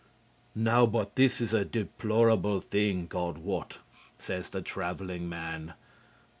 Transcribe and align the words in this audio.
"Now 0.55 0.87
but 0.87 1.15
this 1.15 1.39
is 1.39 1.53
an 1.53 1.69
deplorable 1.69 2.59
thing, 2.59 3.05
God 3.05 3.37
wot," 3.37 3.77
says 4.17 4.49
the 4.49 4.63
traveling 4.63 5.29
man. 5.29 5.75